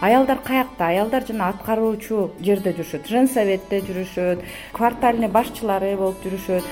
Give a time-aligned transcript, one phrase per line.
[0.00, 3.08] аялдар каякта аялдар жана аткаруучу жерде жүрүшөт.
[3.08, 6.64] Женсоветте жүрүшөт квартальный башчылары болуп жүрүшөт.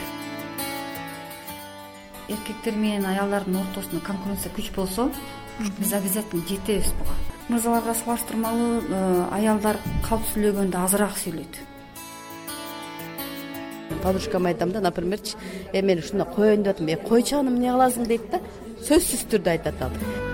[2.29, 5.11] Эркектер менен аялдардын ортосунда конкуренция күч болсо
[5.59, 7.17] биз обязательно жетебиз буга.
[7.49, 11.59] Мырзаларга салыштырмалуу э, аялдар калп сүйлөгөндө азыраак сүйлөйт.
[14.03, 15.37] Подружкама айтам да напримерчи
[15.73, 18.07] э мен ушундай коеюн деп атам э койчу аны эмне кыласың?
[18.07, 18.41] дейт да
[18.85, 20.28] сөзсүз түрдө айтат ал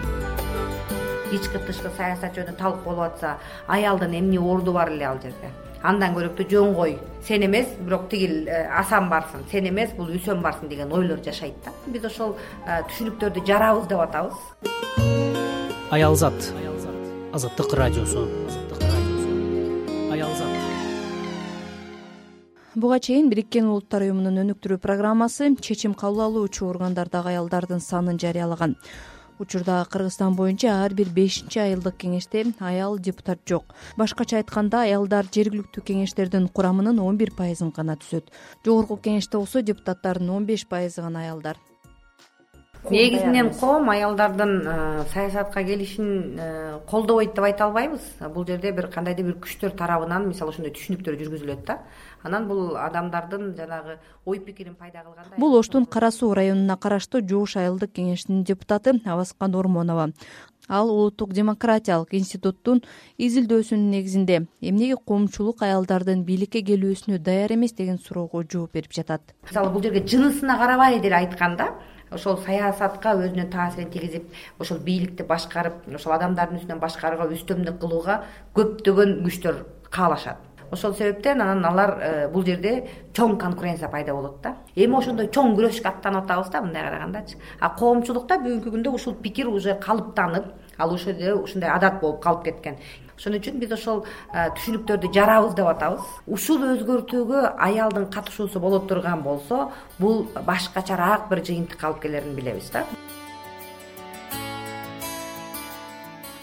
[1.36, 5.50] ички тышкы саясат жөнүндө талкуу болуп атса аялдын эмне орду бар эле ал жерде?
[5.84, 10.40] Андан көрөктүү жөн кой сен эмес бирок тигил э, асан барсын сен эмес бул үсөн
[10.42, 11.72] барсын деген ойлор жашайт да.
[11.86, 14.34] Биз ошол э, түшүнүктөрдү жарабыз деп атабыз.
[15.90, 16.52] Аялзат.
[17.34, 18.28] Азаттык радиосу.
[20.12, 20.64] Аялзат.
[22.74, 28.74] Буга чейин бириккен улуттар уюмунун өнүктүрүү программасы чечим кабыл алуучу органдардагы аялдардын санын жарыялаган
[29.38, 33.74] учурда кыргызстан боюнча ар бир бешинчи айылдык кеңеште аял депутат жок.
[33.96, 38.30] Башкача айтканда аялдар жергиликтүү кеңештердин курамынын он бир пайызын гана түзөт.
[38.64, 41.58] Жогорку кеңеште болсо депутаттардын он беш пайызы гана аялдар
[42.90, 48.00] негизинен коом аялдардын э, саясатка келишин э, колдобойт деп айта албайбыз.
[48.34, 51.78] Бул жерде бир кандайдыр бир күчтөр тарабынан мисалы ошондой түшүнүктөр жүргүзүлөт да.
[52.22, 57.56] Анан бул адамдардын жанагы ой пикирин пайда кылгандай бул оштун кара суу районуна караштуу жугуш
[57.56, 60.10] айылдык кеңешинин депутаты абаскан ормонова.
[60.68, 62.80] Ал улуттук демократиялык институттун
[63.18, 69.34] изилдөөсүнүн негизинде эмнеге коомчулук аялдардын бийликке келүүсүнө даяр эмес деген суроого жооп берип жатат.
[69.44, 71.74] Мисалы бул жерге жынысына карабай деле айтканда
[72.14, 78.20] ошол саясатка өзүнүн таасирин тийгизип ошол бийликти башкарып ошол адамдардын үстүнөн башкарууга үстөмдүк кылууга
[78.56, 80.38] көптөгөн күчтөр каалашат.
[80.72, 84.56] Ошол себептен анан алар э, бул жерде чоң конкуренция пайда болот да.
[84.74, 89.52] Эми ошондой чоң күрөшкө аттанып атабыз да мындай карагандачы а коомчулукта бүгүнкү күндө ушул пикир
[89.52, 92.80] уже калыптанып ал ошол жерде ушундай адат болуп калып кеткен
[93.16, 96.04] ошон үчүн биз ошол э, түшүнүктөрдү жарабыз деп атабыз.
[96.26, 102.84] Ушул өзгөртүүгө аялдын катышуусу боло турган болсо бул башкачараак бир жыйынтыкка алып келерин билебиз да.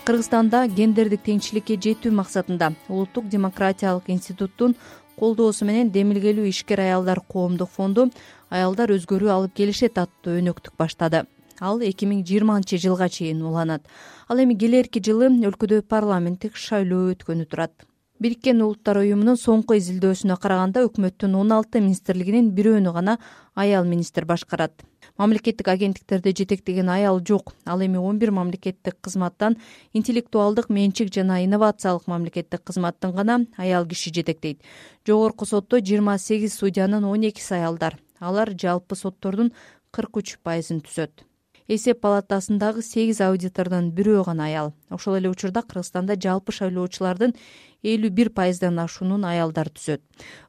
[0.05, 4.73] Кыргызстанда гендердик теңчиликке жетүү максатында улуттук демократиялык институттун
[5.19, 8.07] колдоосу менен демилгелүү ишкер аялдар коомдук фонду
[8.49, 11.27] аялдар өзгөрүү алып келишет аттуу өнөктүк баштады
[11.61, 13.85] ал эки миң жыйырманчы жылга чейин уланат.
[14.27, 17.85] Ал эми келэрки жылы өлкөдө парламенттик шайлоо өткөнү турат.
[18.21, 23.15] Бириккен улуттар уюмунун соңку изилдөөсүнө караганда өкмөттүн он алты министрлигинин бирөөнү гана
[23.55, 24.83] аял министр башкарат.
[25.17, 27.55] Мамлекеттик агенттиктерди жетектеген аял жок.
[27.65, 29.57] Ал эми он бир мамлекеттик кызматтан
[29.93, 34.61] интеллектуалдык менчик жана инновациялык мамлекеттик кызматтын гана аял киши жетектейт.
[35.05, 39.51] Жогорку сотто жыйырма сегиз судьянын он экиси аялдар алар жалпы соттордун
[39.89, 41.25] кырк үч пайызын түзөт
[41.67, 44.73] эсеп палатасындагы сегиз аудитордон бирөө гана аял.
[44.89, 47.35] Ошол эле учурда кыргызстанда жалпы шайлоочулардын
[47.83, 50.01] элүү бир пайыздан ашуунун аялдар түзөт.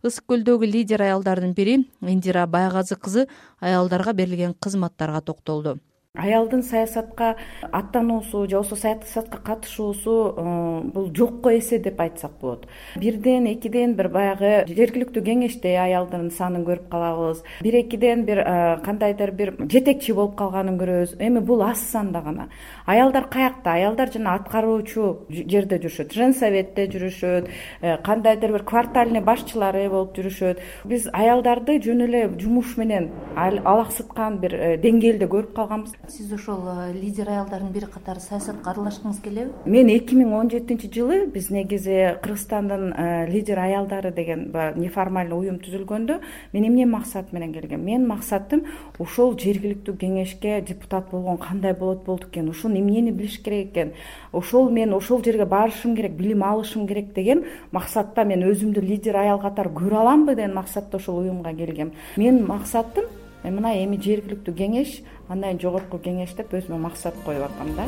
[0.02, 3.28] Ысык көлдөгү лидер аялдардын бири индира байгазы кызы
[3.60, 5.78] аялдарга берилген кызматтарга токтолду
[6.22, 7.36] аялдын саясатка
[7.72, 12.66] аттануусу же болбосо саясатка катышуусу э, бул жокко эсе деп айтсак болот.
[12.96, 17.40] Бирден экиден бир баягы жергиликтүү кеңеште аялдын санын көрүп калабыз.
[17.62, 21.16] Бир экиден бир э, кандайдыр бир жетекчи болуп калганын көрөбүз.
[21.18, 22.50] Эми бул аз санда гана.
[22.84, 26.12] Аялдар каякта аялдар жана аткаруучу жерде жүрүшөт.
[26.12, 27.48] Женсоветте жүрүшөт
[27.80, 30.60] э, кандайдыр бир квартальный башчылары болуп жүрүшөт.
[30.84, 37.28] Биз аялдарды жөн эле жумуш менен алаксыткан бир деңгээлде көрүп калганбыз сиз ошол э, лидер
[37.28, 39.52] аялдардын бири катары саясатка аралашкыңыз келеби?
[39.64, 45.36] Мен эки миң он жетинчи жылы биз негизи кыргызстандын э, лидер аялдары деген баягы неформальный
[45.36, 46.18] уюм түзүлгөндө
[46.52, 48.64] мен эмне максат менен келгем менин максатым
[48.98, 53.92] ошол жергиликтүү кеңешке депутат болгон кандай болот болду экен ушул эмнени билиш керек экен
[54.32, 59.41] ошол мен ошол жерге барышым керек билим алышым керек деген максатта мен өзүмдү лидер аял
[59.41, 61.92] катары көрө аламбы деген максатта ошол уюмга келгем.
[62.16, 63.04] Менин максатым
[63.50, 67.86] мына эми жергиликтүү кеңеш андан кийин жогорку кеңеш деп өзүмө максат коюп аткам да.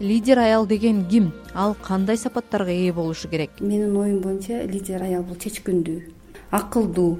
[0.00, 1.32] Лидер аял деген ким?
[1.54, 3.50] Ал кандай сапаттарга ээ болушу керек?
[3.60, 6.00] Менин оюм боюнча лидер аял бул чечкиндүү
[6.50, 7.18] акылдуу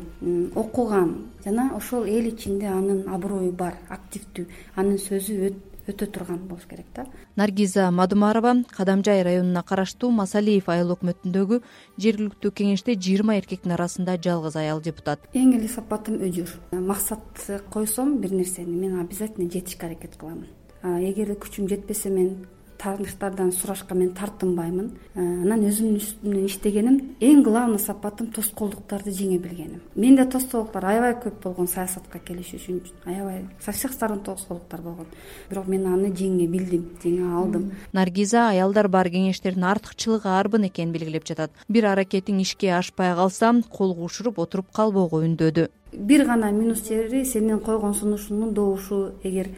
[0.55, 1.27] окуган.
[1.45, 4.47] Жана ошол эл ичинде анын аброю бар активдүү
[4.77, 5.53] анын сөзү
[5.91, 7.07] өтө турган болуш керек да.
[7.37, 11.61] Наргиза мадумарова кадамжай районуна караштуу масалиев айыл өкмөтүндөгү
[11.99, 15.27] жергиликтүү кеңеште жыйырма эркектин арасында жалгыз аял депутат.
[15.35, 18.77] Эң эле сапатым өжүр максат койсом бир нерсени.
[18.77, 20.47] Мен обязательно жетишке аракет кылам.
[20.83, 22.47] Эгерде күчүм жетпесе мен
[22.81, 24.91] тааныштардан сурашка мен тартынбаймын.
[25.15, 29.83] Э, анан өзүмдүн үстүмөн иштегеним эң главный сапатым тоскоолдуктарды жеңе билгеним.
[29.95, 35.07] Менде тоскоолдуктар аябай көп болгон саясатка келиш үчүн аябай со всех сторон тоскоолдуктар болгон.
[35.51, 37.73] Бирок мен аны жеңе билдим жеңе алдым.
[37.93, 41.53] Наргиза аялдар бар кеңештердин артыкчылыгы арбын экенин белгилеп жатат.
[41.69, 47.59] Бир аракетиң ишке ашпай калса кол кушуруп отуруп калбоого үндөдү бир гана минус жери сенин
[47.61, 49.49] койгон сунушуңдун добушу эгер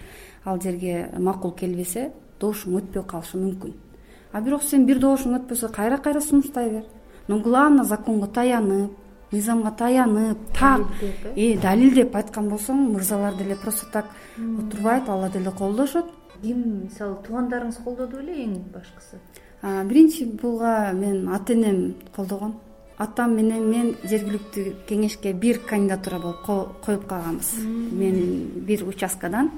[0.45, 2.11] ал жерге макул келбесе
[2.43, 3.77] добушуң өтпөй калышы мүмкүн.
[4.33, 6.85] А бирок сен бир добушуң өтпөсө кайра кайра сунуштай бер.
[7.29, 8.99] Но главное законго таянып
[9.33, 10.83] мыйзамга таянып так.
[11.37, 11.57] Э?
[11.61, 14.07] Далилдеп айткан болсоң мырзалар деле просто так
[14.37, 16.11] отурбайт алар деле колдошот.
[16.43, 19.21] Ким мисалы туугандарыңыз колдоду беле эң башкысы?
[19.63, 22.57] Биринчи буга менин ата энем колдогон.
[22.99, 26.43] Атам менен мен жергиликтүү кеңешке бир кандидатура болуп
[26.85, 27.55] коюп калганбыз.
[27.65, 29.51] Мен бир участкадан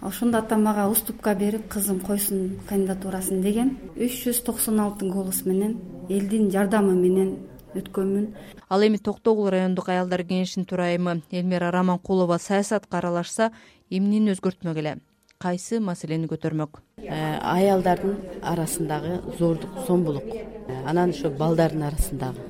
[0.00, 5.78] ошондо атам мага уступка берип кызым койсун кандидатурасын деген үч жүз токсон алты голос менен
[6.08, 7.36] элдин жардамы менен
[7.74, 8.32] өткөнмүн.
[8.68, 13.52] Ал эми токтогул райондук аялдар кеңешинин төрайымы элмира раманкулова саясатка аралашса
[13.90, 14.96] эмнени өзгөртмөк эле?
[15.40, 16.82] Кайсы маселени көтөрмөк?
[16.98, 22.40] Э, аялдардын арасындагы зордук зомбулук э, анан ушу балдардын арасындагы.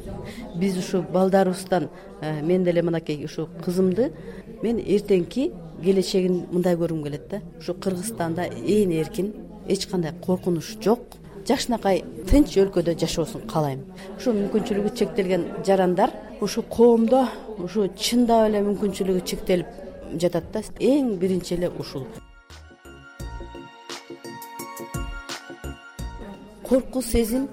[0.57, 1.89] Биз ушу балдарыбыздан
[2.21, 4.13] э, мен деле мынакей ушу кызымды
[4.63, 5.53] мен эртеңки
[5.85, 7.41] келечегин мындай көргүм келет да.
[7.59, 9.33] Ушу кыргызстанда ээн эркин
[9.69, 11.01] эч кандай коркунуч жок.
[11.49, 13.87] Жакшынакай тынч өлкөдө жашоосун каалайм
[14.19, 17.25] ушу мүмкүнчүлүгү чектелген жарандар ушу коомдо
[17.59, 19.67] ушу чындап эле мүмкүнчүлүгү чектелип
[20.21, 20.63] жатат да.
[20.79, 22.07] Эң биринчи эле ушул.
[26.63, 27.49] Коркуу сезим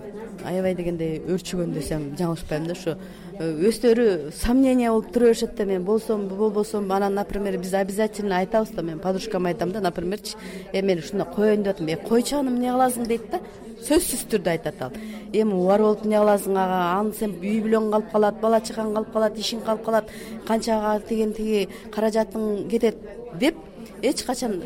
[0.45, 2.97] аябай дегенде өөрчүгөн десем жаңылышпайм да ушу
[3.39, 8.81] өздөрү сомнение болуп тура беришет да мен болсом болбосом анан например биз обязательно айтабыз да
[8.81, 10.35] мен подружкама айтам да напримерчи
[10.73, 13.39] э мен ушундай коеюн деп атам э койчу аны эмне кыласың дейт да
[13.85, 14.91] сөзсүз түрдө айтат ал.
[15.33, 16.99] Эми убар болуп эмне кыласың ага?
[16.99, 20.09] Аны сен үй бүлөң калып калат бала чагаң калып калат ишиң калып калат
[20.47, 22.97] канчага деген тиги каражатың кетет
[23.39, 23.55] деп
[24.01, 24.63] эч качан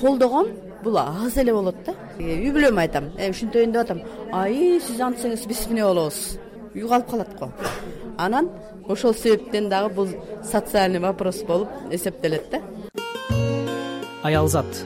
[0.00, 0.48] колдогом
[0.84, 1.94] бул аз эле болот да.
[2.18, 4.02] Үй бүлөмө айтам эми ушинтейин деп атам.
[4.32, 6.36] Аи сиз антсеңиз биз эмне болобуз
[6.76, 7.50] үй калып калат го.
[8.18, 8.50] Анан
[8.88, 10.08] ошол себептен дагы бул
[10.44, 12.60] социальный вопрос болуп эсептелет да.
[14.22, 14.84] Аялзат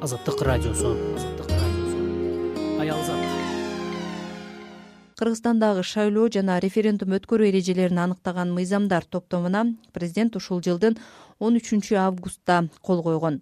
[0.00, 0.96] азаттык радиосу.
[2.80, 3.22] Аялзат
[5.22, 10.96] кыргызстандагы шайлоо жана референдум өткөрүү эрежелерин анықтаган мыйзамдар топтомуна президент ушул жылдын
[11.38, 13.38] он үчүнчү августта кол койгон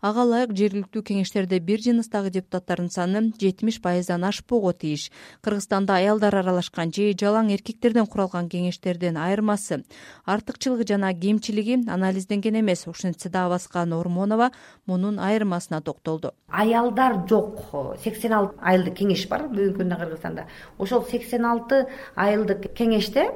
[0.00, 5.10] ага ылайык жергиликтүү кеңештерде бир жыныстагы депутаттардын саны жетимиш пайыздан ашпоого тийиш.
[5.44, 9.82] Кыргызстанда аялдар аралашкан же жалаң эркектерден куралган кеңештердин айырмасы
[10.24, 12.86] артыкчылыгы жана кемчилиги анализденген эмес.
[12.86, 14.50] Ушинтсе дагы баскан ормонова
[14.86, 16.32] мунун айырмасына токтолду.
[16.48, 17.60] Аялдар жок.
[18.02, 20.46] сексен алты айылдык кеңеш бар бүгүнкү күндө кыргызстанда.
[20.78, 21.86] Ошол сексен алты
[22.16, 23.30] айылдык кеңеште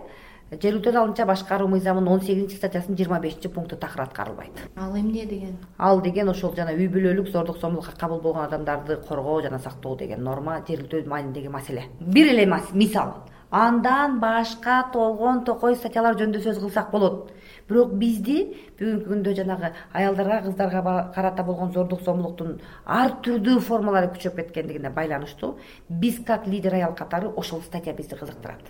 [0.63, 5.59] жергиликтүү талынча башкаруу мыйзамынын он сегизинчи статьясынын жыйырма бешинчи пункту такыр аткарылбайт ал эмне деген?
[5.79, 10.23] Ал деген ошол жана үй бүлөлүк зордук зомбулукка кабыл болгон адамдарды коргоо жана сактоо деген
[10.23, 11.85] норма жергиликтүү маанидеги маселе.
[12.01, 13.15] Бир эле мисал.
[13.51, 17.31] Андан башка толгон токой статьялар жөнүндө сөз кылсак болот
[17.69, 18.37] бирок бизди
[18.79, 25.55] бүгүнкү күндө жанагы аялдарга кыздарга карата болгон зордук зомбулуктун ар түрдүү формалары күчөп кеткендигине байланыштуу
[25.89, 28.61] биз как лидер аял катары ошол статья бизди кызыктырат.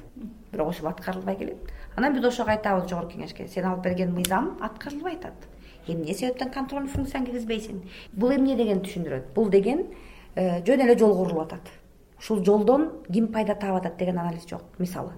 [0.52, 1.72] Бирок ошол аткарылбай келет.
[1.96, 5.34] Анан биз ошого айтабыз жогорку кеңешке сен алып берген мыйзам аткарылбай атат.
[5.86, 7.82] Эмне себептен контрольный функцияңды киргизбейсиң?
[8.12, 9.34] Бул эмне дегенди түшүндүрөт?
[9.34, 9.88] Бул деген
[10.34, 11.68] э, жөн эле жол курулуп атат.
[12.18, 14.62] Ушул жолдон ким пайда таап атат деген анализ жок.
[14.78, 15.12] Мисалы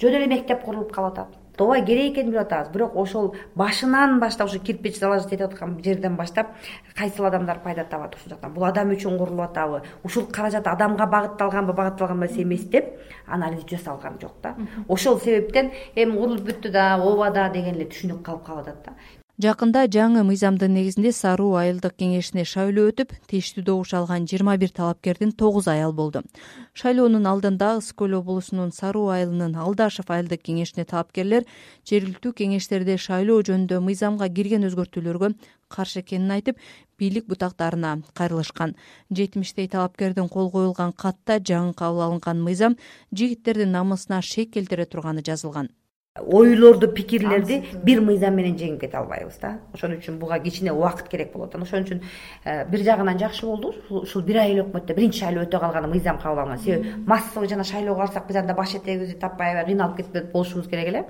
[0.00, 2.72] жөн эле мектеп курулуп калып атат ооба керек экенин билип атабыз.
[2.72, 6.48] Бирок ошол башынан баштап ушу кирпич заложить этип аткан жерден баштап
[6.96, 8.52] кайсыл адамдар пайда табат ушул жактан.
[8.54, 9.82] Бул адам үчүн курулуп атабы.
[10.04, 14.54] Ушул каражат адамга багытталганбы багытталган эмес эмес деп анализ жасалган жок да
[14.88, 18.92] ошол себептен эми курулуп бүттү да ооба да деген эле түшүнүк калып калып атат да
[19.38, 25.30] жакында жаңы мыйзамдын негизинде саруу айылдык кеңешине шайлоо өтүп тийиштүү добуш алган жыйырма бир талапкердин
[25.30, 26.24] тогузу аял болду.
[26.74, 31.46] Шайлоонун алдында ысык көл облусунун саруу айылынын алдашев айылдык кеңешине талапкерлер
[31.86, 35.32] жергиликтүү кеңештерде шайлоо жөнүндө мыйзамга кирген өзгөртүүлөргө
[35.70, 36.58] каршы экенин айтып
[36.98, 38.74] бийлик бутактарына кайрылышкан.
[39.14, 42.74] Жетимиштей талапкердин кол коюлган катта жаңы кабыл алынган мыйзам
[43.12, 45.70] жигиттердин намысына шек келтире турганы жазылган
[46.26, 49.58] ойлорду пикирлерди бир мыйзам менен жеңип кете албайбыз да.
[49.74, 51.54] Ошон үчүн буга кичине убакыт керек болот.
[51.54, 52.02] Анан ошон үчүн
[52.44, 53.74] э, бир жагынан жакшы болду.
[53.90, 57.64] Ушул бир ай эле өкмөттө биринчи шайлоо өтө калганы мыйзам кабыл алынган себеби массовый жана
[57.64, 61.04] шайлоого барсак биз анда баш этегибизди таппай аябай кыйналып кетип болушубуз керек эле.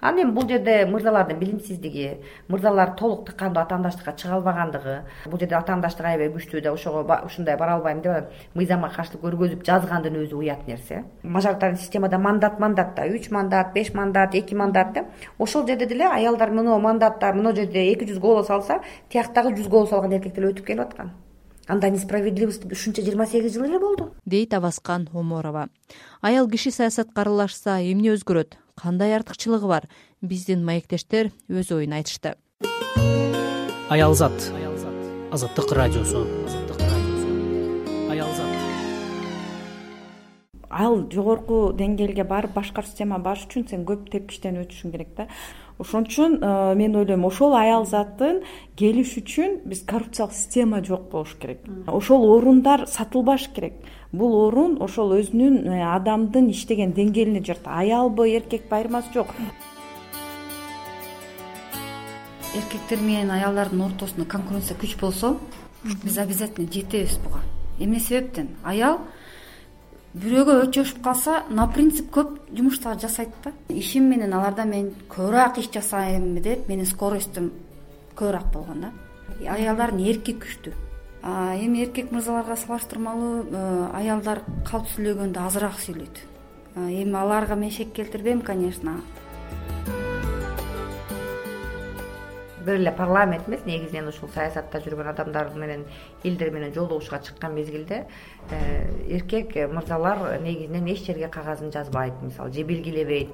[0.00, 2.18] Анан эми бул жерде мырзалардын билимсиздиги
[2.48, 7.74] мырзалар толук тыккандуу атаандаштыкка чыга албагандыгы бул жерде атаандаштык аябай күчтүү да ошого ушундай бара
[7.74, 11.04] албайм деп анан мыйзамга каршылык көргөзүп жазгандын өзү уят нерсе.
[11.22, 13.06] Мажоритарный системада мандат мандат да.
[13.06, 15.04] Үч мандат беш мандат эки мандат да?
[15.38, 18.80] Ошол жерде деле аялдар мына мандатта мына жерде эки жүз голос алса
[19.10, 21.12] тияктагы жүз голос алган эркек деле өтүп келип аткан.
[21.66, 24.12] Анда несправедливость ушунча жыйырма сегиз жыл эле болду.
[24.26, 25.68] Дейт абаскан оморова.
[26.20, 28.58] Аял киши саясатка аралашса эмне өзгөрөт?
[28.76, 29.88] Кандай артыкчылыгы бар?
[30.20, 32.36] Биздин маектештер өз оюн айтышты.
[33.88, 34.52] Аялзат.
[35.32, 36.43] Азаттык радиосу
[40.74, 45.28] ал жогорку деңгээлге барып башкаруу системага барыш үчүн сен көп тепкичтен өтүшүң керек да.
[45.78, 48.42] Ошон үчүн э, мен ойлойм ошол аял затын
[48.78, 51.62] келиш үчүн биз коррупциялык система жок болуш керек.
[51.86, 53.74] Ошол орундар сатылбаш керек.
[54.12, 59.34] Бул орун ошол өзүнүн э, адамдын иштеген деңгээлине жүрөт аялбы эркекпи айырмасы жок.
[62.54, 65.36] Эркектер менен аялдардын ортосунда конкуренция күч болсо
[65.82, 67.42] биз обязательно жетебиз буга.
[67.78, 68.54] Эмне себептен?
[68.62, 69.00] Аял
[70.14, 73.52] бирөөгө өчөшүп калса на принцип көп жумуштарды жасайт да.
[73.68, 77.50] Ишим менен алардан мен көбүрөөк иш жасайм деп менин скоростум
[78.14, 78.92] көбүрөөк болгон да.
[79.50, 80.74] Аялдардын эрки күчтүү?
[81.24, 83.64] Эми эркек мырзаларга салыштырмалуу э,
[83.96, 86.20] аялдар калп сүйлөгөндө азыраак сүйлөйт.
[86.76, 88.98] Эми аларга мен шек келтирбейм конечно
[92.64, 95.84] бир эле парламент эмес негизинен ушул саясатта жүргөн адамдар менен
[96.24, 98.06] элдер менен жолугушууга чыккан мезгилде
[98.50, 103.28] э, эркек мырзалар негизинен эч жерге кагазын жазбайт мисалы же белгилебейт.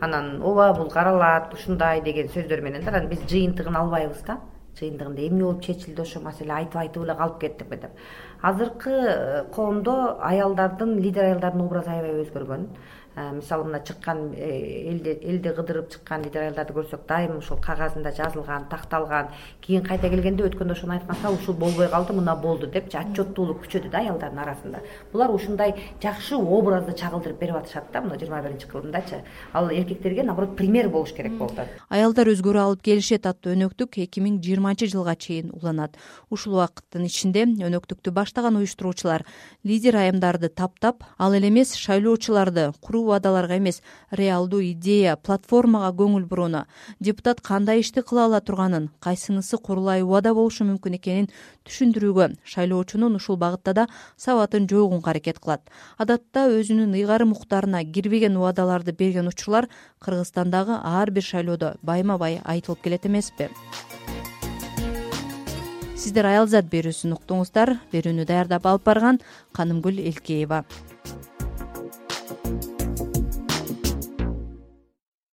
[0.00, 4.40] Анан ооба бул каралат ушундай деген сөздөр менен да анан биз жыйынтыгын албайбыз да
[4.78, 7.90] жыйынтыгында эмне болуп чечилди ошол маселе айтып айтып эле калып кеттикпи деп.
[8.40, 12.66] Азыркы э, коомдо аялдардын лидер аялдардын образы аябай өзгөргөн
[13.16, 14.92] мисалы мына чыккан э,
[15.22, 19.28] элди кыдырып чыккан лидер аялдарды көрсөк дайыма ушул кагазында жазылган такталган
[19.60, 23.98] кийин кайта келгенде өткөндө ошону айтканса ушул болбой калды мына болду депчи отчеттуулук күчөдү да
[23.98, 24.80] аялдардын арасында.
[25.12, 29.20] Булар ушундай жакшы образды чагылдырып берип атышат да мына жыйырма биринчи кылымдачы.
[29.52, 34.20] Ал эркектерге наоборот пример болуш керек болуп атат аялдар өзгөрүү алып келишет аттуу өнөктүк эки
[34.24, 35.98] миң жыйырманчы жылга чейин уланат.
[36.30, 39.26] Ушул убакыттын ичинде өнөктүктү баштаган уюштуруучулар
[39.64, 46.64] лидер айымдарды таптап ал эле эмес шайлоочуларды куруу убадаларга эмес реалдуу идея платформага көңүл бурууну
[47.00, 51.28] депутат кандай ишти кыла ала турганын кайсынысы курулай убада болушу мүмкүн экенин
[51.68, 55.68] түшүндүрүүгө шайлоочунун ушул багытта да сабатын жойгонго аракет кылат.
[55.98, 59.68] Адатта өзүнүн ыйгарым укуктарына кирбеген убадаларды берген учурлар
[60.02, 63.48] кыргызстандагы ар бир шайлоодо байма бай айтылып келет эмеспи.
[66.02, 69.20] Сиздер аялзат берүүсүн уктуңуздар берүүнү даярдап алып барган
[69.54, 70.64] канымгүл элкеева